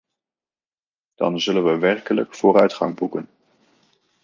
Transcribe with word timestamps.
Dan 1.15 1.39
zullen 1.41 1.63
we 1.63 1.77
werkelijk 1.77 2.35
vooruitgang 2.35 2.95
boeken. 2.95 3.29